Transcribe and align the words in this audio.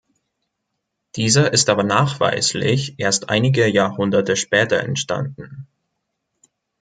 Dieser 1.15 1.53
ist 1.53 1.69
aber 1.69 1.83
nachweislich 1.83 2.95
erst 2.97 3.29
einige 3.29 3.67
Jahrhunderte 3.67 4.35
später 4.35 4.79
entstanden. 4.79 5.67